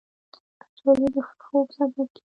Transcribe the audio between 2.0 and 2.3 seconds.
کېږي